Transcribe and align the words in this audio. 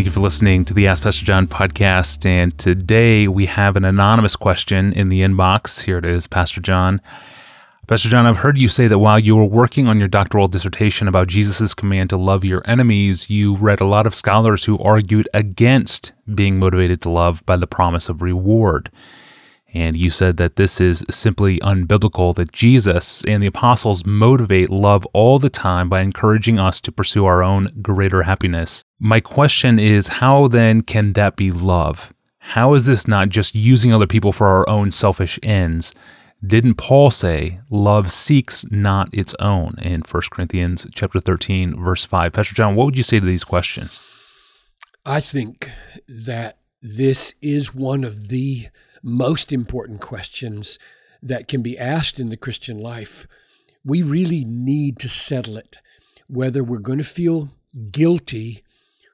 Thank 0.00 0.06
you 0.06 0.12
for 0.12 0.20
listening 0.20 0.64
to 0.64 0.72
the 0.72 0.86
Ask 0.86 1.02
Pastor 1.02 1.26
John 1.26 1.46
podcast. 1.46 2.24
And 2.24 2.56
today 2.56 3.28
we 3.28 3.44
have 3.44 3.76
an 3.76 3.84
anonymous 3.84 4.34
question 4.34 4.94
in 4.94 5.10
the 5.10 5.20
inbox. 5.20 5.82
Here 5.82 5.98
it 5.98 6.06
is, 6.06 6.26
Pastor 6.26 6.62
John. 6.62 7.02
Pastor 7.86 8.08
John, 8.08 8.24
I've 8.24 8.38
heard 8.38 8.56
you 8.56 8.66
say 8.66 8.88
that 8.88 8.98
while 8.98 9.18
you 9.18 9.36
were 9.36 9.44
working 9.44 9.88
on 9.88 9.98
your 9.98 10.08
doctoral 10.08 10.48
dissertation 10.48 11.06
about 11.06 11.28
Jesus' 11.28 11.74
command 11.74 12.08
to 12.08 12.16
love 12.16 12.46
your 12.46 12.62
enemies, 12.64 13.28
you 13.28 13.56
read 13.56 13.82
a 13.82 13.84
lot 13.84 14.06
of 14.06 14.14
scholars 14.14 14.64
who 14.64 14.78
argued 14.78 15.28
against 15.34 16.14
being 16.34 16.58
motivated 16.58 17.02
to 17.02 17.10
love 17.10 17.44
by 17.44 17.58
the 17.58 17.66
promise 17.66 18.08
of 18.08 18.22
reward. 18.22 18.90
And 19.72 19.96
you 19.96 20.10
said 20.10 20.36
that 20.38 20.56
this 20.56 20.80
is 20.80 21.04
simply 21.10 21.60
unbiblical, 21.60 22.34
that 22.34 22.52
Jesus 22.52 23.22
and 23.26 23.42
the 23.42 23.48
apostles 23.48 24.04
motivate 24.04 24.68
love 24.68 25.06
all 25.12 25.38
the 25.38 25.50
time 25.50 25.88
by 25.88 26.00
encouraging 26.00 26.58
us 26.58 26.80
to 26.80 26.92
pursue 26.92 27.24
our 27.24 27.42
own 27.42 27.72
greater 27.80 28.24
happiness. 28.24 28.84
My 28.98 29.20
question 29.20 29.78
is 29.78 30.08
how 30.08 30.48
then 30.48 30.82
can 30.82 31.12
that 31.12 31.36
be 31.36 31.50
love? 31.50 32.12
How 32.38 32.74
is 32.74 32.86
this 32.86 33.06
not 33.06 33.28
just 33.28 33.54
using 33.54 33.92
other 33.92 34.08
people 34.08 34.32
for 34.32 34.48
our 34.48 34.68
own 34.68 34.90
selfish 34.90 35.38
ends? 35.42 35.94
Didn't 36.44 36.74
Paul 36.74 37.10
say 37.10 37.60
love 37.68 38.10
seeks 38.10 38.64
not 38.70 39.12
its 39.12 39.36
own 39.38 39.76
in 39.82 40.00
1 40.00 40.22
Corinthians 40.30 40.86
chapter 40.92 41.20
13 41.20 41.78
verse 41.80 42.04
5? 42.04 42.32
Pastor 42.32 42.54
John, 42.54 42.74
what 42.74 42.86
would 42.86 42.96
you 42.96 43.04
say 43.04 43.20
to 43.20 43.26
these 43.26 43.44
questions? 43.44 44.00
I 45.04 45.20
think 45.20 45.70
that 46.08 46.58
this 46.82 47.34
is 47.42 47.74
one 47.74 48.04
of 48.04 48.28
the 48.28 48.68
most 49.02 49.52
important 49.52 50.00
questions 50.00 50.78
that 51.22 51.48
can 51.48 51.62
be 51.62 51.78
asked 51.78 52.18
in 52.18 52.28
the 52.28 52.36
Christian 52.36 52.78
life. 52.78 53.26
We 53.84 54.02
really 54.02 54.44
need 54.44 54.98
to 55.00 55.08
settle 55.08 55.56
it 55.56 55.78
whether 56.28 56.62
we're 56.62 56.78
going 56.78 56.98
to 56.98 57.04
feel 57.04 57.50
guilty 57.90 58.62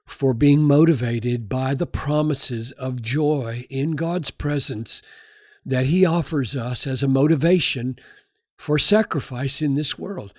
for 0.04 0.34
being 0.34 0.62
motivated 0.62 1.48
by 1.48 1.74
the 1.74 1.86
promises 1.86 2.72
of 2.72 3.02
joy 3.02 3.66
in 3.68 3.92
God's 3.92 4.30
presence 4.30 5.02
that 5.64 5.86
He 5.86 6.04
offers 6.04 6.56
us 6.56 6.86
as 6.86 7.02
a 7.02 7.08
motivation 7.08 7.96
for 8.56 8.78
sacrifice 8.78 9.60
in 9.60 9.74
this 9.74 9.98
world. 9.98 10.32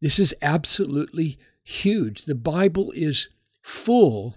This 0.00 0.18
is 0.18 0.34
absolutely 0.42 1.38
huge. 1.62 2.24
The 2.24 2.34
Bible 2.34 2.92
is 2.92 3.28
full 3.62 4.36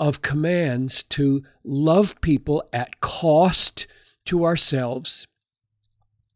of 0.00 0.22
commands 0.22 1.02
to 1.04 1.42
love 1.62 2.20
people 2.20 2.66
at 2.72 3.00
cost 3.00 3.86
to 4.26 4.44
ourselves. 4.44 5.26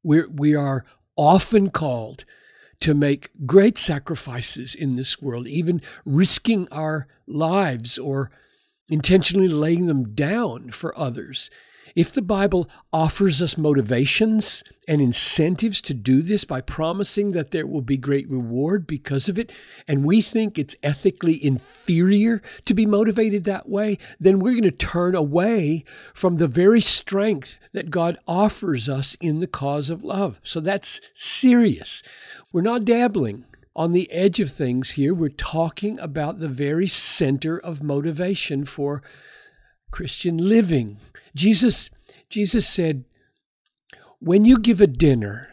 We're, 0.03 0.29
we 0.29 0.55
are 0.55 0.85
often 1.17 1.71
called 1.71 2.25
to 2.81 2.95
make 2.95 3.31
great 3.45 3.77
sacrifices 3.77 4.75
in 4.75 4.97
this 4.97 5.21
world, 5.21 5.49
even 5.49 5.83
risking 6.05 6.69
our 6.71 7.09
lives 7.27 7.99
or 7.99 8.31
intentionally 8.89 9.49
laying 9.49 9.87
them 9.87 10.15
down 10.15 10.71
for 10.71 10.97
others. 10.99 11.51
If 11.95 12.13
the 12.13 12.23
Bible 12.23 12.69
offers 12.93 13.41
us 13.41 13.57
motivations 13.57 14.63
and 14.87 15.01
incentives 15.01 15.81
to 15.83 15.95
do 15.95 16.23
this 16.23 16.45
by 16.45 16.61
promising 16.61 17.33
that 17.33 17.51
there 17.51 17.67
will 17.67 17.83
be 17.83 17.97
great 17.97 18.29
reward 18.31 18.87
because 18.87 19.29
of 19.29 19.39
it, 19.39 19.53
and 19.87 20.05
we 20.05 20.23
think 20.23 20.59
it's 20.59 20.77
ethically 20.83 21.45
inferior 21.45 22.43
to 22.65 22.75
be 22.75 22.87
motivated 22.87 23.45
that 23.45 23.69
way, 23.69 23.99
then 24.19 24.39
we're 24.39 24.53
going 24.53 24.63
to 24.63 24.71
turn 24.71 25.15
away 25.15 25.85
from 26.15 26.37
the 26.37 26.49
very 26.49 26.81
strength 26.81 27.59
that 27.73 27.91
God 27.91 28.19
offers 28.27 28.89
us 28.89 29.17
in 29.21 29.41
the 29.41 29.47
cause 29.47 29.91
of 29.91 30.05
love. 30.05 30.41
So 30.43 30.61
that's 30.61 31.01
serious. 31.15 32.03
We're 32.53 32.63
not 32.63 32.85
dabbling 32.85 33.45
on 33.77 33.93
the 33.93 34.11
edge 34.11 34.41
of 34.41 34.51
things 34.51 34.93
here. 34.93 35.15
We're 35.15 35.29
talking 35.29 36.01
about 36.01 36.41
the 36.41 36.49
very 36.49 36.89
center 36.89 37.59
of 37.59 37.83
motivation 37.83 38.65
for 38.65 39.03
Christian 39.91 40.37
living. 40.37 40.99
Jesus, 41.39 41.89
Jesus 42.29 42.69
said, 42.69 43.05
when 44.19 44.45
you 44.45 44.59
give 44.59 44.81
a 44.81 44.89
dinner 44.89 45.49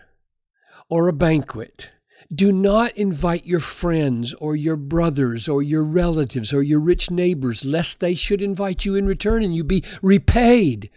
or 0.90 1.07
a 1.07 1.13
banquet, 1.13 1.91
do 2.34 2.51
not 2.51 2.97
invite 2.97 3.46
your 3.46 3.59
friends 3.59 4.34
or 4.34 4.56
your 4.56 4.78
brothers 4.78 5.47
or 5.47 5.62
your 5.62 5.84
relatives 5.84 6.51
or 6.51 6.63
your 6.63 6.79
rich 6.79 7.12
neighbors, 7.12 7.63
lest 7.63 8.00
they 8.00 8.16
should 8.16 8.41
invite 8.41 8.84
you 8.84 8.96
in 8.96 9.06
return 9.06 9.44
and 9.44 9.56
you 9.56 9.63
be 9.63 9.84
repaid. 10.01 10.90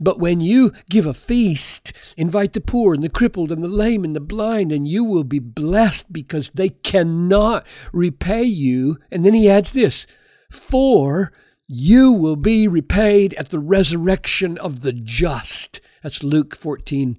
But 0.00 0.18
when 0.18 0.40
you 0.40 0.72
give 0.88 1.04
a 1.04 1.12
feast, 1.12 1.92
invite 2.16 2.54
the 2.54 2.62
poor 2.62 2.94
and 2.94 3.02
the 3.02 3.10
crippled 3.10 3.52
and 3.52 3.62
the 3.62 3.68
lame 3.68 4.02
and 4.02 4.16
the 4.16 4.20
blind, 4.20 4.72
and 4.72 4.88
you 4.88 5.04
will 5.04 5.24
be 5.24 5.40
blessed 5.40 6.10
because 6.10 6.48
they 6.54 6.70
cannot 6.70 7.66
repay 7.92 8.44
you. 8.44 8.96
And 9.10 9.26
then 9.26 9.34
he 9.34 9.50
adds 9.50 9.72
this 9.72 10.06
for 10.50 11.30
you 11.74 12.12
will 12.12 12.36
be 12.36 12.68
repaid 12.68 13.32
at 13.34 13.48
the 13.48 13.58
resurrection 13.58 14.58
of 14.58 14.82
the 14.82 14.92
just. 14.92 15.80
That's 16.02 16.22
Luke 16.22 16.54
14, 16.54 17.16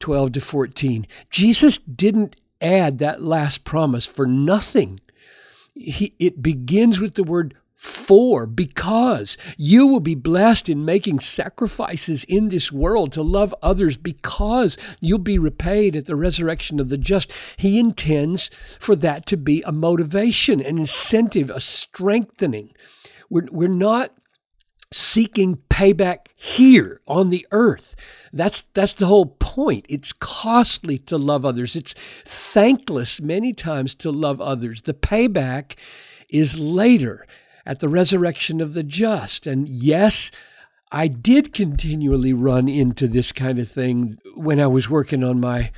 12 0.00 0.32
to 0.32 0.40
14. 0.40 1.06
Jesus 1.28 1.76
didn't 1.76 2.34
add 2.62 2.96
that 2.98 3.22
last 3.22 3.64
promise 3.64 4.06
for 4.06 4.26
nothing. 4.26 5.00
He, 5.74 6.14
it 6.18 6.40
begins 6.40 6.98
with 6.98 7.12
the 7.12 7.24
word 7.24 7.58
for, 7.74 8.46
because 8.46 9.36
you 9.58 9.86
will 9.86 10.00
be 10.00 10.14
blessed 10.14 10.70
in 10.70 10.86
making 10.86 11.20
sacrifices 11.20 12.24
in 12.24 12.48
this 12.48 12.72
world 12.72 13.12
to 13.12 13.22
love 13.22 13.54
others, 13.62 13.98
because 13.98 14.78
you'll 15.02 15.18
be 15.18 15.38
repaid 15.38 15.94
at 15.94 16.06
the 16.06 16.16
resurrection 16.16 16.80
of 16.80 16.88
the 16.88 16.96
just. 16.96 17.30
He 17.58 17.78
intends 17.78 18.48
for 18.80 18.96
that 18.96 19.26
to 19.26 19.36
be 19.36 19.60
a 19.66 19.72
motivation, 19.72 20.62
an 20.62 20.78
incentive, 20.78 21.50
a 21.50 21.60
strengthening. 21.60 22.72
We're, 23.34 23.48
we're 23.50 23.68
not 23.68 24.12
seeking 24.92 25.56
payback 25.68 26.28
here 26.36 27.00
on 27.08 27.30
the 27.30 27.44
earth. 27.50 27.96
That's 28.32 28.62
that's 28.74 28.92
the 28.92 29.06
whole 29.06 29.26
point. 29.26 29.86
It's 29.88 30.12
costly 30.12 30.98
to 30.98 31.18
love 31.18 31.44
others. 31.44 31.74
It's 31.74 31.94
thankless 31.94 33.20
many 33.20 33.52
times 33.52 33.96
to 33.96 34.12
love 34.12 34.40
others. 34.40 34.82
The 34.82 34.94
payback 34.94 35.74
is 36.28 36.60
later 36.60 37.26
at 37.66 37.80
the 37.80 37.88
resurrection 37.88 38.60
of 38.60 38.74
the 38.74 38.84
just. 38.84 39.48
And 39.48 39.68
yes, 39.68 40.30
I 40.92 41.08
did 41.08 41.52
continually 41.52 42.32
run 42.32 42.68
into 42.68 43.08
this 43.08 43.32
kind 43.32 43.58
of 43.58 43.68
thing 43.68 44.18
when 44.36 44.60
I 44.60 44.68
was 44.68 44.88
working 44.88 45.24
on 45.24 45.40
my 45.40 45.72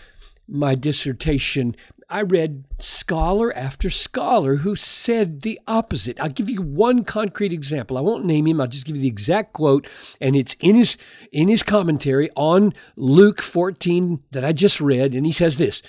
my 0.47 0.75
dissertation 0.75 1.75
I 2.09 2.23
read 2.23 2.65
scholar 2.79 3.53
after 3.57 3.91
scholar 3.91 4.57
who 4.57 4.77
said 4.77 5.43
the 5.43 5.59
opposite. 5.67 6.21
I'll 6.21 6.29
give 6.29 6.49
you 6.49 6.63
one 6.63 7.03
concrete 7.03 7.53
example. 7.53 7.99
I 7.99 8.01
won't 8.01 8.25
name 8.25 8.47
him. 8.47 8.61
I'll 8.61 8.69
just 8.69 8.87
give 8.87 8.95
you 8.95 9.03
the 9.03 9.09
exact 9.09 9.53
quote, 9.53 9.89
and 10.21 10.37
it's 10.37 10.55
in 10.61 10.77
his 10.77 10.97
in 11.33 11.49
his 11.49 11.65
commentary 11.65 12.31
on 12.37 12.75
Luke 12.95 13.43
14 13.43 14.23
that 14.31 14.45
I 14.45 14.53
just 14.53 14.81
read, 14.81 15.15
and 15.15 15.27
he 15.27 15.33
says 15.33 15.59
this: 15.59 15.83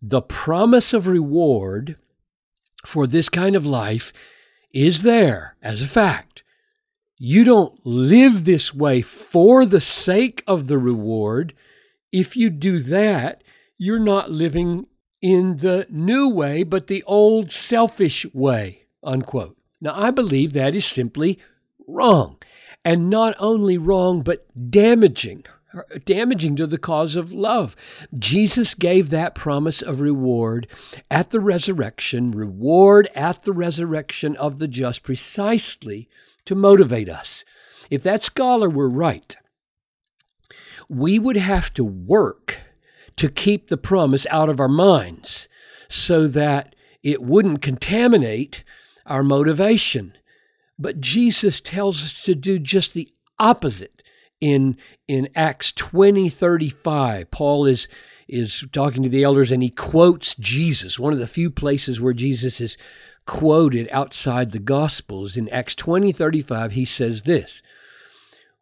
the 0.00 0.22
promise 0.22 0.92
of 0.92 1.08
reward 1.08 1.96
for 2.86 3.08
this 3.08 3.28
kind 3.28 3.56
of 3.56 3.66
life 3.66 4.12
is 4.72 5.02
there 5.02 5.56
as 5.60 5.82
a 5.82 5.86
fact. 5.86 6.44
You 7.18 7.42
don't 7.42 7.84
live 7.84 8.44
this 8.44 8.72
way 8.72 9.02
for 9.02 9.66
the 9.66 9.80
sake 9.80 10.44
of 10.46 10.68
the 10.68 10.78
reward. 10.78 11.52
If 12.12 12.36
you 12.36 12.50
do 12.50 12.78
that, 12.78 13.42
you're 13.76 13.98
not 13.98 14.30
living 14.30 14.86
in 15.24 15.56
the 15.56 15.86
new 15.88 16.28
way, 16.28 16.62
but 16.62 16.86
the 16.86 17.02
old 17.04 17.50
selfish 17.50 18.26
way, 18.34 18.82
unquote. 19.02 19.56
Now, 19.80 19.98
I 19.98 20.10
believe 20.10 20.52
that 20.52 20.74
is 20.74 20.84
simply 20.84 21.38
wrong. 21.88 22.36
And 22.84 23.08
not 23.08 23.34
only 23.38 23.78
wrong, 23.78 24.20
but 24.20 24.44
damaging, 24.70 25.46
damaging 26.04 26.56
to 26.56 26.66
the 26.66 26.76
cause 26.76 27.16
of 27.16 27.32
love. 27.32 27.74
Jesus 28.12 28.74
gave 28.74 29.08
that 29.08 29.34
promise 29.34 29.80
of 29.80 30.02
reward 30.02 30.66
at 31.10 31.30
the 31.30 31.40
resurrection, 31.40 32.30
reward 32.30 33.08
at 33.14 33.44
the 33.44 33.52
resurrection 33.52 34.36
of 34.36 34.58
the 34.58 34.68
just, 34.68 35.02
precisely 35.02 36.06
to 36.44 36.54
motivate 36.54 37.08
us. 37.08 37.46
If 37.90 38.02
that 38.02 38.22
scholar 38.22 38.68
were 38.68 38.90
right, 38.90 39.34
we 40.86 41.18
would 41.18 41.38
have 41.38 41.72
to 41.72 41.84
work 41.84 42.60
to 43.16 43.28
keep 43.28 43.68
the 43.68 43.76
promise 43.76 44.26
out 44.30 44.48
of 44.48 44.60
our 44.60 44.68
minds 44.68 45.48
so 45.88 46.26
that 46.26 46.74
it 47.02 47.22
wouldn't 47.22 47.62
contaminate 47.62 48.64
our 49.06 49.22
motivation. 49.22 50.14
But 50.78 51.00
Jesus 51.00 51.60
tells 51.60 52.02
us 52.02 52.22
to 52.24 52.34
do 52.34 52.58
just 52.58 52.94
the 52.94 53.08
opposite 53.38 54.02
in, 54.40 54.76
in 55.06 55.28
Acts 55.34 55.72
20 55.72 56.28
35. 56.28 57.30
Paul 57.30 57.66
is, 57.66 57.88
is 58.26 58.66
talking 58.72 59.02
to 59.02 59.08
the 59.08 59.22
elders 59.22 59.52
and 59.52 59.62
he 59.62 59.70
quotes 59.70 60.34
Jesus, 60.34 60.98
one 60.98 61.12
of 61.12 61.18
the 61.18 61.26
few 61.26 61.50
places 61.50 62.00
where 62.00 62.12
Jesus 62.12 62.60
is 62.60 62.76
quoted 63.26 63.88
outside 63.90 64.50
the 64.52 64.58
Gospels. 64.58 65.36
In 65.36 65.48
Acts 65.50 65.74
20 65.74 66.12
35, 66.12 66.72
he 66.72 66.84
says 66.84 67.22
this 67.22 67.62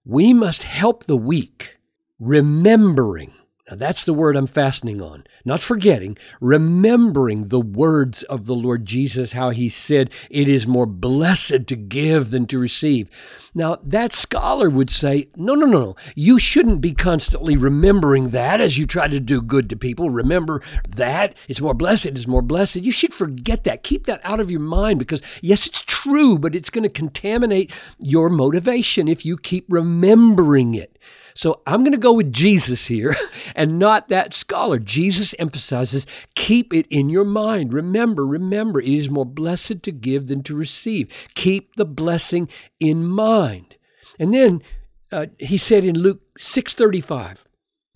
We 0.05 0.33
must 0.33 0.65
help 0.65 1.05
the 1.05 1.17
weak, 1.17 1.79
remembering 2.19 3.33
Now, 3.73 3.79
that's 3.79 4.05
the 4.05 4.13
word 4.13 4.37
I'm 4.37 4.47
fastening 4.47 5.01
on. 5.01 5.25
Not 5.47 5.63
forgetting, 5.63 6.19
remembering 6.43 7.49
the 7.49 7.59
words 7.59 8.23
of 8.25 8.45
the 8.45 8.55
Lord 8.55 8.85
Jesus, 8.85 9.33
how 9.33 9.49
he 9.49 9.71
said, 9.71 10.11
It 10.29 10.47
is 10.47 10.67
more 10.67 10.85
blessed 10.85 11.69
to 11.69 11.77
give 11.77 12.33
than 12.33 12.45
to 12.49 12.59
receive. 12.59 13.09
Now, 13.55 13.79
that 13.83 14.13
scholar 14.13 14.69
would 14.69 14.91
say, 14.91 15.31
No, 15.37 15.55
no, 15.55 15.65
no, 15.65 15.81
no. 15.81 15.97
You 16.15 16.39
shouldn't 16.39 16.83
be 16.83 16.93
constantly 16.93 17.57
remembering 17.57 18.29
that 18.29 18.61
as 18.61 18.77
you 18.77 18.87
try 18.87 19.09
to 19.09 19.21
do 19.21 19.41
good 19.41 19.71
to 19.71 19.77
people. 19.77 20.11
Remember 20.11 20.61
that. 20.87 21.35
It's 21.49 21.63
more 21.63 21.73
blessed. 21.73 22.05
It's 22.05 22.27
more 22.27 22.43
blessed. 22.43 22.77
You 22.77 22.93
should 22.93 23.15
forget 23.15 23.65
that. 23.65 23.83
Keep 23.83 24.05
that 24.05 24.21
out 24.23 24.39
of 24.39 24.51
your 24.51 24.61
mind 24.61 24.99
because, 24.99 25.23
yes, 25.41 25.67
it's 25.67 25.81
true, 25.81 26.39
but 26.39 26.55
it's 26.55 26.69
going 26.69 26.83
to 26.83 26.91
contaminate 26.91 27.73
your 27.99 28.29
motivation 28.29 29.09
if 29.09 29.25
you 29.25 29.39
keep 29.39 29.65
remembering 29.71 30.75
it. 30.75 30.99
So 31.35 31.63
I'm 31.67 31.81
going 31.81 31.93
to 31.93 31.99
go 31.99 32.13
with 32.13 32.33
Jesus 32.33 32.87
here 32.87 33.15
and 33.55 33.79
not 33.79 34.09
that 34.09 34.35
scholar. 34.35 34.79
Jesus 34.79 35.35
emphasizes 35.39 36.07
keep 36.35 36.73
it 36.73 36.87
in 36.91 37.09
your 37.09 37.25
mind. 37.25 37.73
Remember, 37.73 38.27
remember, 38.27 38.81
it 38.81 38.89
is 38.89 39.11
more 39.11 39.27
blessed 39.27 39.83
to 39.83 39.93
give 39.93 40.27
than 40.29 40.43
to 40.45 40.55
receive. 40.55 41.29
Keep 41.35 41.77
the 41.77 41.85
blessing 41.85 42.49
in 42.81 43.07
mind. 43.07 43.77
And 44.19 44.33
then 44.33 44.63
uh, 45.11 45.27
he 45.39 45.59
said 45.59 45.85
in 45.85 45.99
Luke 45.99 46.23
6:35, 46.39 47.45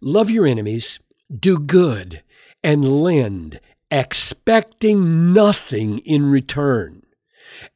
love 0.01 0.31
your 0.31 0.47
enemies, 0.47 1.01
do 1.35 1.59
good, 1.59 2.23
and 2.63 2.85
lend, 2.85 3.61
expecting 3.91 5.33
nothing 5.33 5.99
in 6.01 6.31
return, 6.31 7.03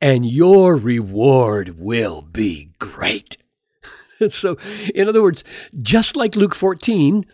and 0.01 0.27
your 0.27 0.77
reward 0.77 1.79
will 1.79 2.23
be 2.23 2.73
great. 2.79 3.37
so, 4.31 4.57
in 4.95 5.09
other 5.09 5.23
words, 5.23 5.45
just 5.81 6.17
like 6.17 6.37
Luke 6.37 6.55
14, 6.55 7.25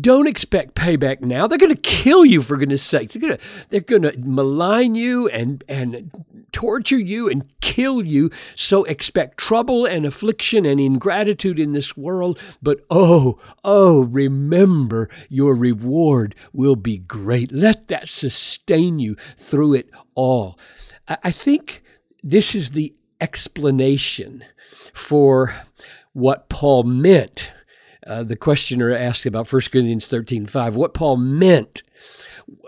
don't 0.00 0.28
expect 0.28 0.74
payback 0.74 1.20
now. 1.20 1.46
They're 1.46 1.58
going 1.58 1.74
to 1.74 1.80
kill 1.80 2.24
you 2.24 2.42
for 2.42 2.56
goodness 2.56 2.82
sakes. 2.82 3.14
They're 3.14 3.20
going 3.20 3.38
to 3.38 3.44
they're 3.70 3.80
going 3.80 4.02
to 4.02 4.14
malign 4.18 4.94
you 4.94 5.28
and 5.28 5.64
and 5.68 6.10
torture 6.52 6.98
you 6.98 7.28
and 7.28 7.46
kill 7.60 8.04
you. 8.04 8.30
So 8.54 8.84
expect 8.84 9.38
trouble 9.38 9.86
and 9.86 10.04
affliction 10.04 10.64
and 10.64 10.80
ingratitude 10.80 11.58
in 11.58 11.72
this 11.72 11.96
world. 11.96 12.38
But 12.62 12.80
oh, 12.90 13.38
oh, 13.64 14.04
remember 14.04 15.08
your 15.28 15.54
reward 15.56 16.34
will 16.52 16.76
be 16.76 16.98
great. 16.98 17.50
Let 17.50 17.88
that 17.88 18.08
sustain 18.08 18.98
you 18.98 19.16
through 19.36 19.74
it 19.74 19.90
all. 20.14 20.58
I 21.08 21.32
think 21.32 21.82
this 22.22 22.54
is 22.54 22.70
the 22.70 22.94
explanation 23.20 24.44
for 24.92 25.54
what 26.12 26.48
Paul 26.48 26.84
meant. 26.84 27.52
Uh, 28.06 28.22
the 28.22 28.36
questioner 28.36 28.94
asked 28.94 29.26
about 29.26 29.52
1 29.52 29.62
Corinthians 29.70 30.06
13 30.06 30.46
5, 30.46 30.76
what 30.76 30.94
Paul 30.94 31.16
meant 31.18 31.82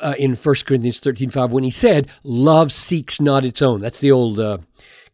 uh, 0.01 0.15
in 0.19 0.35
1 0.35 0.55
Corinthians 0.67 0.99
13 1.01 1.31
5 1.31 1.53
when 1.53 1.65
he 1.65 1.71
said, 1.71 2.09
Love 2.23 2.71
seeks 2.71 3.21
not 3.21 3.45
its 3.45 3.63
own. 3.63 3.81
That's 3.81 4.01
the 4.01 4.11
old 4.11 4.39
uh, 4.39 4.59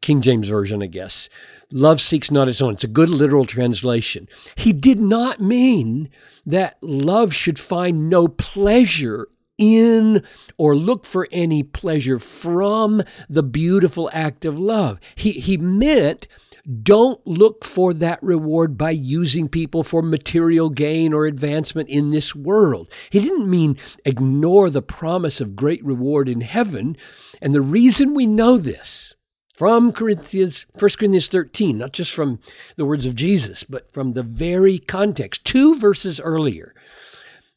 King 0.01 0.21
James 0.21 0.49
Version, 0.49 0.83
I 0.83 0.87
guess. 0.87 1.29
Love 1.71 2.01
seeks 2.01 2.31
not 2.31 2.49
its 2.49 2.63
own. 2.63 2.75
It's 2.75 2.85
a 2.85 2.89
good 2.89 3.11
literal 3.11 3.45
translation. 3.45 4.27
He 4.57 4.73
did 4.73 5.01
not 5.01 5.41
mean 5.41 6.09
that 6.47 6.79
love 6.81 7.35
should 7.35 7.59
find 7.59 8.09
no 8.09 8.27
pleasure 8.27 9.29
in 9.59 10.23
or 10.57 10.75
look 10.75 11.05
for 11.05 11.29
any 11.31 11.63
pleasure 11.63 12.19
from 12.19 13.03
the 13.29 13.43
beautiful 13.43 14.09
act 14.13 14.45
of 14.45 14.59
love. 14.59 14.99
He, 15.15 15.33
he 15.33 15.57
meant 15.57 16.29
don't 16.69 17.27
look 17.27 17.65
for 17.65 17.95
that 17.95 18.23
reward 18.23 18.77
by 18.77 18.91
using 18.91 19.49
people 19.49 19.83
for 19.83 20.03
material 20.03 20.69
gain 20.69 21.15
or 21.15 21.25
advancement 21.25 21.89
in 21.89 22.11
this 22.11 22.35
world. 22.35 22.91
He 23.11 23.21
didn't 23.21 23.49
mean 23.49 23.79
ignore 24.05 24.69
the 24.69 24.83
promise 24.83 25.41
of 25.41 25.57
great 25.57 25.83
reward 25.85 26.29
in 26.29 26.43
heaven. 26.43 26.97
And 27.41 27.55
the 27.55 27.63
reason 27.63 28.13
we 28.13 28.27
know 28.27 28.59
this 28.59 29.15
from 29.55 29.93
Corinthians, 29.93 30.67
1 30.79 30.91
Corinthians 30.99 31.27
13, 31.27 31.79
not 31.79 31.93
just 31.93 32.13
from 32.13 32.39
the 32.77 32.85
words 32.85 33.07
of 33.07 33.15
Jesus, 33.15 33.65
but 33.65 33.91
from 33.93 34.13
the 34.13 34.23
very 34.23 34.79
context, 34.79 35.45
two 35.45 35.75
verses 35.75 36.21
earlier, 36.21 36.75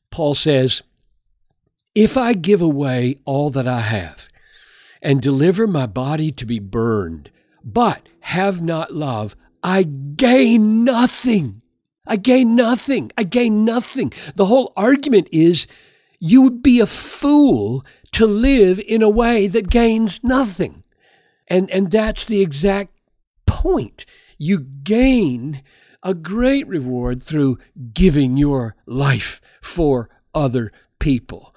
Paul 0.10 0.34
says, 0.36 0.84
If 1.94 2.18
I 2.18 2.34
give 2.34 2.62
away 2.62 3.18
all 3.25 3.50
that 3.50 3.68
I 3.68 3.81
have 3.81 4.30
and 5.02 5.22
deliver 5.22 5.68
my 5.68 5.86
body 5.86 6.31
to 6.31 6.46
be 6.46 6.60
burned, 6.60 7.30
but 7.63 8.08
have 8.22 8.62
not 8.62 8.94
love, 8.94 9.36
I 9.63 9.84
gain 9.84 10.84
nothing. 10.84 11.62
I 12.06 12.16
gain 12.16 12.56
nothing. 12.56 13.12
I 13.18 13.24
gain 13.24 13.63
nothing. 13.63 14.12
The 14.36 14.46
whole 14.46 14.74
argument 14.75 15.28
is 15.31 15.68
you 16.19 16.42
would 16.42 16.63
be 16.63 16.80
a 16.80 16.86
fool 16.86 17.86
to 18.13 18.25
live 18.25 18.80
in 18.80 19.02
a 19.02 19.10
way 19.10 19.48
that 19.48 19.69
gains 19.69 20.24
nothing. 20.24 20.84
And, 21.48 21.69
and 21.69 21.92
that's 21.92 22.25
the 22.25 22.42
exact 22.42 22.96
point. 23.46 24.06
You 24.38 24.60
gain 24.60 25.62
a 26.04 26.13
great 26.13 26.68
reward 26.68 27.22
through 27.22 27.60
giving 27.94 28.38
your 28.38 28.75
life 28.86 29.40
for 29.62 30.10
other 30.34 30.72
people. 31.00 31.50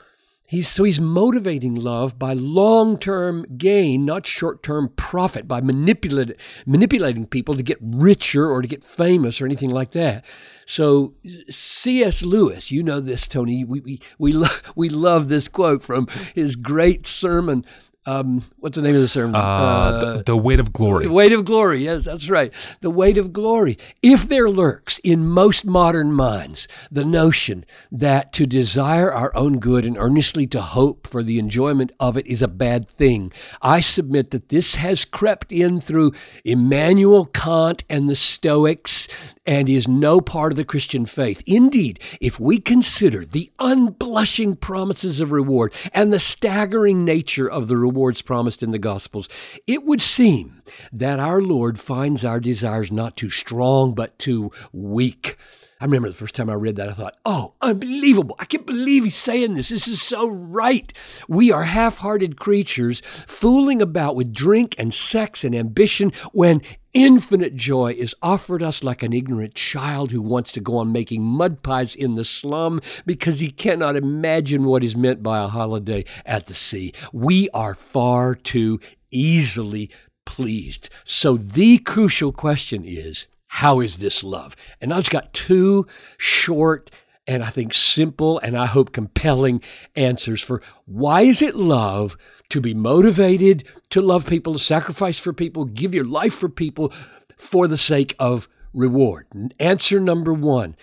He's, 0.54 0.68
so 0.68 0.84
he's 0.84 1.00
motivating 1.00 1.74
love 1.74 2.18
by 2.18 2.32
long 2.32 2.98
term 2.98 3.44
gain, 3.58 4.04
not 4.04 4.26
short 4.26 4.62
term 4.62 4.92
profit, 4.96 5.48
by 5.48 5.60
manipulating 5.60 7.26
people 7.26 7.54
to 7.54 7.62
get 7.62 7.78
richer 7.80 8.48
or 8.48 8.62
to 8.62 8.68
get 8.68 8.84
famous 8.84 9.40
or 9.40 9.46
anything 9.46 9.70
like 9.70 9.90
that. 9.92 10.24
So 10.66 11.14
C.S. 11.48 12.22
Lewis, 12.22 12.70
you 12.70 12.82
know 12.82 13.00
this, 13.00 13.26
Tony. 13.26 13.64
We, 13.64 13.80
we, 13.80 14.00
we, 14.18 14.32
lo- 14.44 14.46
we 14.76 14.88
love 14.88 15.28
this 15.28 15.48
quote 15.48 15.82
from 15.82 16.06
his 16.34 16.56
great 16.56 17.06
sermon 17.06 17.64
um, 18.06 18.42
what's 18.58 18.76
the 18.76 18.82
name 18.82 18.94
of 18.94 19.00
the 19.00 19.08
sermon? 19.08 19.34
Uh, 19.34 19.38
uh, 19.38 20.16
the, 20.16 20.22
the, 20.24 20.36
weight 20.36 20.60
of 20.60 20.72
glory. 20.72 21.06
The 21.06 21.12
weight 21.12 21.32
of 21.32 21.44
glory. 21.44 21.84
Yes, 21.84 22.04
that's 22.04 22.28
right. 22.28 22.52
The 22.80 22.90
weight 22.90 23.16
of 23.16 23.32
glory. 23.32 23.78
If 24.02 24.28
there 24.28 24.50
lurks 24.50 24.98
in 24.98 25.26
most 25.26 25.64
modern 25.64 26.12
minds 26.12 26.68
the 26.90 27.04
notion 27.04 27.64
that 27.90 28.32
to 28.34 28.46
desire 28.46 29.10
our 29.10 29.34
own 29.34 29.58
good 29.58 29.86
and 29.86 29.96
earnestly 29.96 30.46
to 30.48 30.60
hope 30.60 31.06
for 31.06 31.22
the 31.22 31.38
enjoyment 31.38 31.92
of 31.98 32.18
it 32.18 32.26
is 32.26 32.42
a 32.42 32.48
bad 32.48 32.86
thing, 32.88 33.32
I 33.62 33.80
submit 33.80 34.32
that 34.32 34.50
this 34.50 34.74
has 34.74 35.06
crept 35.06 35.50
in 35.50 35.80
through 35.80 36.12
Immanuel 36.44 37.24
Kant 37.26 37.84
and 37.88 38.08
the 38.08 38.16
Stoics 38.16 39.08
and 39.46 39.68
is 39.68 39.86
no 39.88 40.20
part 40.20 40.52
of 40.52 40.56
the 40.56 40.64
Christian 40.64 41.06
faith. 41.06 41.42
Indeed, 41.46 42.00
if 42.20 42.40
we 42.40 42.58
consider 42.58 43.24
the 43.24 43.50
unblushing 43.58 44.56
promises 44.56 45.20
of 45.20 45.32
reward 45.32 45.72
and 45.92 46.12
the 46.12 46.20
staggering 46.20 47.04
nature 47.04 47.50
of 47.50 47.68
the 47.68 47.76
rewards 47.94 48.22
promised 48.22 48.62
in 48.64 48.72
the 48.72 48.78
Gospels, 48.78 49.28
it 49.68 49.84
would 49.84 50.02
seem 50.02 50.62
that 50.92 51.20
our 51.20 51.40
Lord 51.40 51.78
finds 51.78 52.24
our 52.24 52.40
desires 52.40 52.90
not 52.90 53.16
too 53.16 53.30
strong, 53.30 53.94
but 53.94 54.18
too 54.18 54.50
weak. 54.72 55.36
I 55.80 55.84
remember 55.84 56.08
the 56.08 56.14
first 56.14 56.34
time 56.34 56.50
I 56.50 56.54
read 56.54 56.76
that, 56.76 56.88
I 56.88 56.92
thought, 56.92 57.16
oh, 57.24 57.52
unbelievable. 57.60 58.34
I 58.40 58.46
can't 58.46 58.66
believe 58.66 59.04
he's 59.04 59.14
saying 59.14 59.54
this. 59.54 59.68
This 59.68 59.86
is 59.86 60.02
so 60.02 60.28
right. 60.28 60.92
We 61.28 61.52
are 61.52 61.64
half 61.64 61.98
hearted 61.98 62.36
creatures 62.36 63.00
fooling 63.00 63.80
about 63.80 64.16
with 64.16 64.32
drink 64.32 64.74
and 64.76 64.92
sex 64.92 65.44
and 65.44 65.54
ambition 65.54 66.12
when 66.32 66.62
infinite 66.94 67.56
joy 67.56 67.92
is 67.98 68.14
offered 68.22 68.62
us 68.62 68.82
like 68.82 69.02
an 69.02 69.12
ignorant 69.12 69.54
child 69.54 70.12
who 70.12 70.22
wants 70.22 70.52
to 70.52 70.60
go 70.60 70.78
on 70.78 70.92
making 70.92 71.22
mud 71.22 71.62
pies 71.62 71.94
in 71.94 72.14
the 72.14 72.24
slum 72.24 72.80
because 73.04 73.40
he 73.40 73.50
cannot 73.50 73.96
imagine 73.96 74.64
what 74.64 74.84
is 74.84 74.96
meant 74.96 75.22
by 75.22 75.42
a 75.42 75.48
holiday 75.48 76.04
at 76.24 76.46
the 76.46 76.54
sea. 76.54 76.92
We 77.12 77.50
are 77.50 77.74
far 77.74 78.34
too 78.34 78.80
easily 79.10 79.90
pleased. 80.24 80.88
So 81.04 81.36
the 81.36 81.78
crucial 81.78 82.32
question 82.32 82.84
is, 82.84 83.26
how 83.48 83.80
is 83.80 83.98
this 83.98 84.24
love? 84.24 84.56
And 84.80 84.92
I've 84.92 85.10
got 85.10 85.32
two 85.32 85.86
short 86.16 86.90
and 87.26 87.42
I 87.42 87.48
think 87.48 87.74
simple 87.74 88.38
and 88.38 88.56
I 88.56 88.66
hope 88.66 88.92
compelling 88.92 89.62
answers 89.96 90.42
for 90.42 90.62
why 90.84 91.22
is 91.22 91.40
it 91.40 91.54
love 91.54 92.16
to 92.50 92.60
be 92.60 92.74
motivated 92.74 93.64
to 93.90 94.00
love 94.00 94.26
people, 94.26 94.52
to 94.52 94.58
sacrifice 94.58 95.18
for 95.18 95.32
people, 95.32 95.64
give 95.64 95.94
your 95.94 96.04
life 96.04 96.34
for 96.34 96.48
people 96.48 96.92
for 97.36 97.66
the 97.66 97.78
sake 97.78 98.14
of 98.18 98.48
reward. 98.72 99.26
Answer 99.58 100.00
number 100.00 100.32
one 100.32 100.76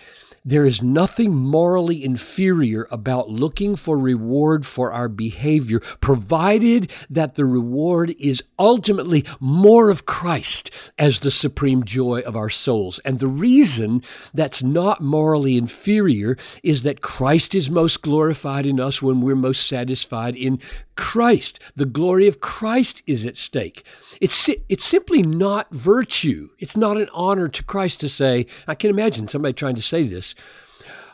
there 0.44 0.64
is 0.64 0.82
nothing 0.82 1.34
morally 1.34 2.04
inferior 2.04 2.86
about 2.90 3.30
looking 3.30 3.76
for 3.76 3.98
reward 3.98 4.66
for 4.66 4.92
our 4.92 5.08
behavior, 5.08 5.80
provided 6.00 6.90
that 7.08 7.34
the 7.34 7.44
reward 7.44 8.14
is 8.18 8.42
ultimately 8.58 9.24
more 9.40 9.90
of 9.90 10.06
Christ 10.06 10.70
as 10.98 11.20
the 11.20 11.30
supreme 11.30 11.84
joy 11.84 12.20
of 12.20 12.36
our 12.36 12.50
souls. 12.50 12.98
And 13.00 13.18
the 13.18 13.26
reason 13.26 14.02
that's 14.34 14.62
not 14.62 15.00
morally 15.00 15.56
inferior 15.56 16.36
is 16.62 16.82
that 16.82 17.02
Christ 17.02 17.54
is 17.54 17.70
most 17.70 18.02
glorified 18.02 18.66
in 18.66 18.80
us 18.80 19.00
when 19.00 19.20
we're 19.20 19.36
most 19.36 19.68
satisfied 19.68 20.34
in 20.36 20.58
Christ. 20.96 21.58
The 21.74 21.86
glory 21.86 22.28
of 22.28 22.40
Christ 22.40 23.02
is 23.06 23.24
at 23.26 23.36
stake. 23.36 23.84
It's, 24.20 24.48
it's 24.68 24.84
simply 24.84 25.22
not 25.22 25.74
virtue. 25.74 26.50
It's 26.58 26.76
not 26.76 26.96
an 26.96 27.08
honor 27.12 27.48
to 27.48 27.64
Christ 27.64 28.00
to 28.00 28.08
say, 28.08 28.46
I 28.66 28.74
can 28.74 28.90
imagine 28.90 29.28
somebody 29.28 29.54
trying 29.54 29.74
to 29.76 29.82
say 29.82 30.04
this. 30.04 30.31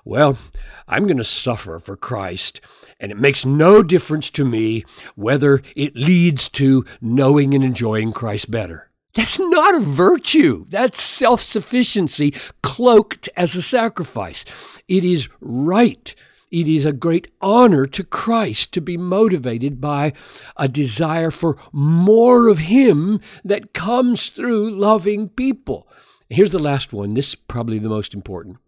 Well, 0.04 0.38
I'm 0.86 1.06
going 1.06 1.18
to 1.18 1.24
suffer 1.24 1.78
for 1.78 1.96
Christ, 1.96 2.60
and 2.98 3.12
it 3.12 3.18
makes 3.18 3.44
no 3.44 3.82
difference 3.82 4.30
to 4.30 4.44
me 4.44 4.84
whether 5.16 5.62
it 5.76 5.96
leads 5.96 6.48
to 6.50 6.84
knowing 7.00 7.54
and 7.54 7.62
enjoying 7.62 8.12
Christ 8.12 8.50
better. 8.50 8.88
That's 9.14 9.38
not 9.38 9.74
a 9.74 9.80
virtue. 9.80 10.64
That's 10.68 11.02
self 11.02 11.42
sufficiency 11.42 12.34
cloaked 12.62 13.28
as 13.36 13.54
a 13.54 13.62
sacrifice. 13.62 14.44
It 14.86 15.04
is 15.04 15.28
right. 15.40 16.14
It 16.50 16.68
is 16.68 16.86
a 16.86 16.92
great 16.92 17.28
honor 17.40 17.84
to 17.86 18.04
Christ 18.04 18.72
to 18.72 18.80
be 18.80 18.96
motivated 18.96 19.80
by 19.80 20.14
a 20.56 20.68
desire 20.68 21.30
for 21.30 21.58
more 21.72 22.48
of 22.48 22.58
Him 22.58 23.20
that 23.44 23.74
comes 23.74 24.30
through 24.30 24.70
loving 24.70 25.28
people. 25.28 25.88
Here's 26.30 26.50
the 26.50 26.58
last 26.58 26.92
one. 26.92 27.14
This 27.14 27.30
is 27.30 27.34
probably 27.34 27.78
the 27.78 27.88
most 27.88 28.14
important. 28.14 28.58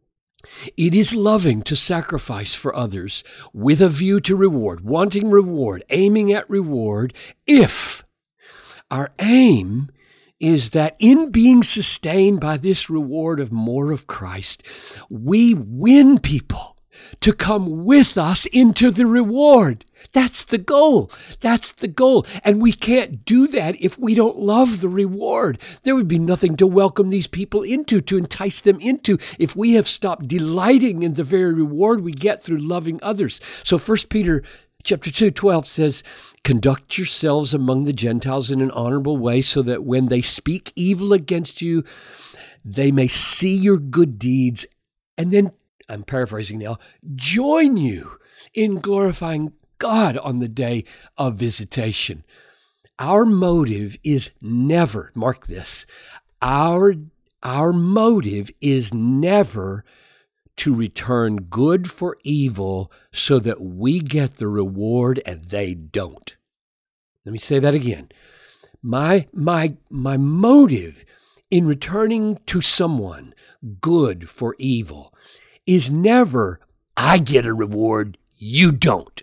It 0.76 0.94
is 0.94 1.14
loving 1.14 1.62
to 1.62 1.76
sacrifice 1.76 2.54
for 2.54 2.75
others 2.75 3.23
with 3.52 3.80
a 3.80 3.88
view 3.88 4.20
to 4.20 4.37
reward, 4.37 4.80
wanting 4.82 5.30
reward, 5.30 5.85
aiming 5.90 6.32
at 6.32 6.49
reward, 6.49 7.14
if 7.47 8.04
our 8.90 9.11
aim 9.18 9.90
is 10.40 10.70
that 10.70 10.97
in 10.99 11.30
being 11.30 11.62
sustained 11.62 12.40
by 12.40 12.56
this 12.56 12.88
reward 12.88 13.38
of 13.38 13.52
more 13.52 13.92
of 13.92 14.06
Christ, 14.06 14.62
we 15.11 15.54
win 15.54 16.18
people 16.18 16.76
to 17.20 17.32
come 17.32 17.85
with 17.85 18.18
us 18.18 18.47
into 18.47 18.90
the 18.90 19.06
reward. 19.06 19.85
That's 20.12 20.44
the 20.44 20.59
goal. 20.59 21.11
That's 21.40 21.73
the 21.73 21.88
goal. 21.88 22.26
And 22.42 22.61
we 22.61 22.73
can't 22.73 23.25
do 23.25 23.47
that 23.49 23.80
if 23.80 23.99
we 23.99 24.14
don't 24.14 24.38
love 24.38 24.80
the 24.80 24.88
reward. 24.88 25.59
There 25.82 25.94
would 25.94 26.09
be 26.09 26.18
nothing 26.18 26.56
to 26.56 26.66
welcome 26.66 27.11
these 27.11 27.26
people 27.26 27.62
into, 27.62 28.00
to 28.02 28.18
entice 28.18 28.61
them 28.61 28.80
into, 28.80 29.18
if 29.38 29.54
we 29.54 29.75
have 29.75 29.87
stopped 29.87 30.28
delighting 30.28 31.02
in 31.02 31.14
the 31.14 31.25
very 31.25 31.52
reward 31.52 32.00
we 32.00 32.12
get 32.12 32.42
through 32.42 32.59
loving 32.59 32.99
others. 33.02 33.40
So 33.62 33.78
1 33.78 33.99
Peter 34.09 34.42
chapter 34.82 35.11
2 35.11 35.30
12 35.30 35.66
says 35.66 36.02
conduct 36.42 36.97
yourselves 36.97 37.52
among 37.52 37.85
the 37.85 37.92
gentiles 37.92 38.50
in 38.50 38.62
an 38.62 38.70
honorable 38.70 39.18
way 39.18 39.42
so 39.42 39.61
that 39.61 39.85
when 39.85 40.06
they 40.06 40.23
speak 40.23 40.73
evil 40.75 41.12
against 41.12 41.61
you 41.61 41.85
they 42.64 42.90
may 42.90 43.06
see 43.06 43.54
your 43.54 43.78
good 43.78 44.18
deeds 44.18 44.64
and 45.18 45.32
then 45.32 45.52
i'm 45.90 46.02
paraphrasing 46.02 46.59
now 46.59 46.78
join 47.14 47.76
you 47.76 48.18
in 48.54 48.76
glorifying 48.76 49.52
god 49.78 50.16
on 50.18 50.38
the 50.38 50.49
day 50.49 50.85
of 51.18 51.37
visitation 51.37 52.25
our 52.99 53.25
motive 53.25 53.97
is 54.02 54.30
never 54.40 55.11
mark 55.14 55.47
this 55.47 55.87
our 56.40 56.94
our 57.42 57.73
motive 57.73 58.50
is 58.61 58.92
never 58.92 59.85
to 60.61 60.75
return 60.75 61.37
good 61.37 61.90
for 61.90 62.18
evil 62.23 62.92
so 63.11 63.38
that 63.38 63.62
we 63.62 63.99
get 63.99 64.37
the 64.37 64.47
reward 64.47 65.18
and 65.25 65.47
they 65.47 65.73
don't. 65.73 66.37
Let 67.25 67.32
me 67.32 67.38
say 67.38 67.59
that 67.59 67.73
again. 67.73 68.11
My, 68.82 69.26
my, 69.32 69.76
my 69.88 70.18
motive 70.18 71.06
in 71.50 71.66
returning 71.66 72.38
to 72.44 72.61
someone 72.61 73.35
good 73.80 74.28
for 74.28 74.54
evil 74.59 75.14
is 75.74 75.90
never, 75.90 76.60
I 76.96 77.18
get 77.18 77.46
a 77.46 77.54
reward, 77.54 78.18
you 78.36 78.72
don't. 78.72 79.22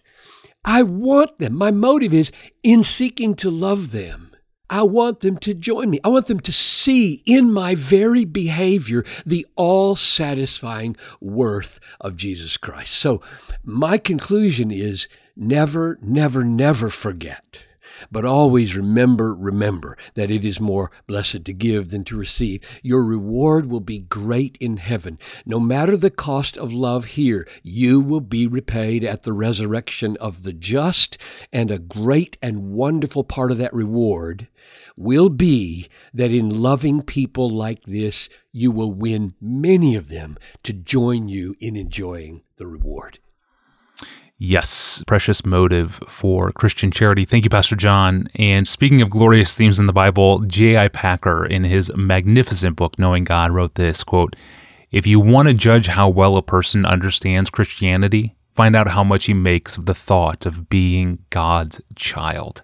I 0.66 0.84
want 0.84 1.40
them. 1.40 1.56
My 1.56 1.72
motive 1.72 2.14
is 2.14 2.32
in 2.62 2.84
seeking 2.84 3.36
to 3.36 3.50
love 3.50 3.92
them 3.92 4.28
I 4.70 4.84
want 4.84 5.22
them 5.22 5.38
to 5.38 5.54
join 5.54 5.90
me. 5.90 6.00
I 6.04 6.10
want 6.10 6.28
them 6.28 6.40
to 6.42 6.52
see 6.52 7.24
in 7.26 7.52
my 7.52 7.76
very 7.76 8.26
behavior 8.26 9.06
the 9.26 9.46
all 9.56 9.96
satisfying 9.96 10.98
worth 11.22 11.80
of 12.02 12.18
Jesus 12.18 12.58
Christ. 12.58 12.94
So, 12.94 13.22
my 13.64 13.98
conclusion 13.98 14.72
is 14.72 15.08
never, 15.36 15.98
never, 16.02 16.44
never 16.44 16.90
forget 16.90 17.64
but 18.12 18.26
always 18.26 18.76
remember, 18.76 19.34
remember 19.34 19.98
that 20.16 20.32
it 20.32 20.44
is 20.46 20.60
more 20.60 20.92
blessed 21.08 21.46
to 21.46 21.54
give 21.54 21.90
than 21.90 22.04
to 22.06 22.18
receive. 22.18 22.62
Your 22.84 23.04
reward 23.04 23.68
will 23.68 23.80
be 23.80 24.00
great 24.00 24.58
in 24.60 24.78
heaven. 24.78 25.18
No 25.46 25.60
matter 25.60 25.98
the 25.98 26.12
cost 26.12 26.58
of 26.58 26.74
love 26.74 27.06
here, 27.06 27.48
you 27.64 28.00
will 28.00 28.22
be 28.22 28.48
repaid 28.48 29.04
at 29.04 29.24
the 29.24 29.34
resurrection 29.34 30.18
of 30.18 30.44
the 30.44 30.54
just, 30.54 31.18
and 31.52 31.72
a 31.72 31.80
great 31.80 32.38
and 32.42 32.72
wonderful 32.72 33.24
part 33.24 33.52
of 33.52 33.58
that 33.58 33.74
reward 33.74 34.48
will 34.96 35.30
be 35.30 35.88
that 36.14 36.32
in 36.32 36.50
loving 36.50 37.02
people 37.02 37.50
like 37.50 37.84
this, 37.84 38.30
you 38.52 38.72
will 38.72 38.92
win 38.92 39.36
many 39.40 39.96
of 39.96 40.10
them 40.10 40.38
to 40.64 40.74
join 40.74 41.30
you 41.30 41.56
in 41.60 41.76
enjoying 41.76 42.44
the 42.58 42.68
reward. 42.68 43.20
Yes, 44.40 45.04
precious 45.08 45.44
motive 45.44 46.00
for 46.08 46.52
Christian 46.52 46.92
charity. 46.92 47.26
Thank 47.26 47.44
you, 47.44 47.50
Pastor 47.50 47.76
John. 47.76 48.28
And 48.36 48.68
speaking 48.68 49.02
of 49.02 49.10
glorious 49.10 49.56
themes 49.56 49.80
in 49.80 49.88
the 49.88 49.94
Bible, 49.94 50.42
J.I. 50.42 50.90
Packer, 50.90 51.44
in 51.44 51.64
his 51.64 51.92
magnificent 51.96 52.76
book, 52.76 53.00
Knowing 53.00 53.24
God, 53.24 53.50
wrote 53.50 53.74
this 53.76 54.04
quote, 54.04 54.36
If 54.92 55.08
you 55.08 55.20
want 55.20 55.48
to 55.48 55.56
judge 55.56 55.88
how 55.88 56.08
well 56.10 56.38
a 56.38 56.44
person 56.44 56.86
understands 56.86 57.50
Christianity, 57.50 58.36
find 58.56 58.76
out 58.76 58.90
how 58.90 59.04
much 59.04 59.26
he 59.26 59.34
makes 59.34 59.76
of 59.76 59.88
the 59.88 59.96
thought 59.96 60.46
of 60.46 60.70
being 60.70 61.18
God's 61.32 61.82
child. 61.96 62.62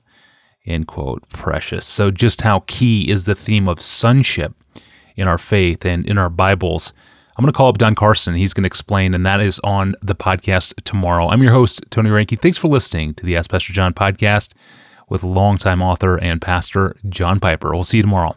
End 0.68 0.86
quote. 0.86 1.28
Precious. 1.30 1.88
So, 1.88 2.12
just 2.12 2.42
how 2.42 2.64
key 2.68 3.10
is 3.10 3.26
the 3.26 3.36
theme 3.36 3.68
of 3.68 3.82
sonship 3.82 4.54
in 5.16 5.28
our 5.28 5.40
faith 5.40 5.86
and 5.88 6.06
in 6.06 6.20
our 6.20 6.30
Bibles? 6.30 6.94
I'm 7.36 7.44
going 7.44 7.52
to 7.52 7.58
call 7.58 7.70
up 7.70 7.80
Don 7.80 7.96
Carson. 7.96 8.36
He's 8.36 8.54
going 8.54 8.64
to 8.64 8.68
explain, 8.68 9.16
and 9.16 9.26
that 9.26 9.42
is 9.42 9.60
on 9.64 9.96
the 10.04 10.14
podcast 10.14 10.76
tomorrow. 10.84 11.30
I'm 11.30 11.42
your 11.42 11.52
host, 11.52 11.84
Tony 11.90 12.12
Reinke. 12.12 12.40
Thanks 12.40 12.60
for 12.60 12.68
listening 12.68 13.16
to 13.16 13.26
the 13.26 13.36
Ask 13.36 13.50
Pastor 13.50 13.74
John 13.74 13.92
podcast 13.94 14.54
with 15.10 15.24
longtime 15.24 15.82
author 15.82 16.18
and 16.18 16.40
pastor 16.40 16.96
John 17.10 17.40
Piper. 17.40 17.74
We'll 17.74 17.86
see 17.86 17.98
you 17.98 18.04
tomorrow. 18.04 18.36